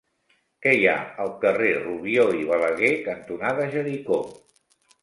Què 0.65 0.71
hi 0.77 0.87
ha 0.91 0.95
al 1.25 1.29
carrer 1.45 1.69
Rubió 1.83 2.27
i 2.41 2.51
Balaguer 2.55 2.93
cantonada 3.11 3.71
Jericó? 3.79 4.23